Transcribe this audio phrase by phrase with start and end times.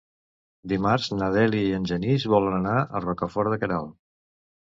[0.69, 3.93] Dimarts na Dèlia i en Genís volen anar a Rocafort de Queralt.